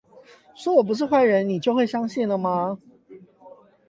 [0.55, 2.79] 說我不是壞人你就會相信了嗎？